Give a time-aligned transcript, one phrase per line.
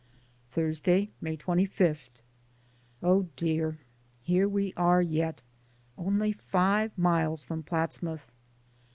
[0.49, 2.09] Thursday, May 25.
[3.03, 3.77] Oh, dear;
[4.23, 5.43] here we are yet,
[5.95, 8.25] only five miles from Platsmouth.